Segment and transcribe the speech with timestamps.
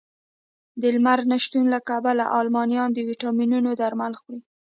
[0.81, 4.39] د لمر نه شتون له کبله المانیان د ویټامینونو درمل خوري